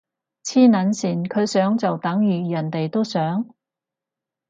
[0.43, 3.45] 黐撚線，佢想就等如人哋都想？